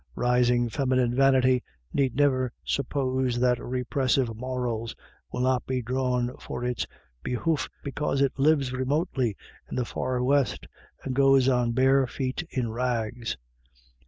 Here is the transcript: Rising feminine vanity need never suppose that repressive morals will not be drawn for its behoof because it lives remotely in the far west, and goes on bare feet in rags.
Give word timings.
Rising 0.15 0.67
feminine 0.67 1.13
vanity 1.13 1.61
need 1.93 2.15
never 2.15 2.51
suppose 2.65 3.37
that 3.39 3.63
repressive 3.63 4.35
morals 4.35 4.95
will 5.31 5.41
not 5.41 5.67
be 5.67 5.83
drawn 5.83 6.35
for 6.39 6.63
its 6.65 6.87
behoof 7.21 7.69
because 7.83 8.19
it 8.19 8.33
lives 8.39 8.73
remotely 8.73 9.37
in 9.69 9.75
the 9.75 9.85
far 9.85 10.23
west, 10.23 10.65
and 11.03 11.13
goes 11.13 11.47
on 11.47 11.73
bare 11.73 12.07
feet 12.07 12.41
in 12.49 12.71
rags. 12.71 13.37